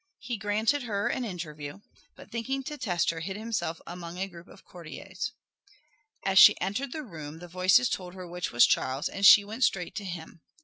He 0.17 0.35
granted 0.35 0.81
her 0.81 1.07
an 1.09 1.23
interview, 1.23 1.81
but 2.15 2.31
thinking 2.31 2.63
to 2.63 2.75
test 2.75 3.11
her, 3.11 3.19
hid 3.19 3.37
himself 3.37 3.79
among 3.85 4.17
a 4.17 4.27
group 4.27 4.47
of 4.47 4.65
courtiers. 4.65 5.31
As 6.25 6.39
she 6.39 6.59
entered 6.59 6.91
the 6.91 7.03
room 7.03 7.37
the 7.37 7.47
voices 7.47 7.87
told 7.87 8.15
her 8.15 8.27
which 8.27 8.51
was 8.51 8.65
Charles 8.65 9.07
and 9.07 9.23
she 9.27 9.45
went 9.45 9.63
straight 9.63 9.93
to 9.97 10.03
him. 10.05 10.41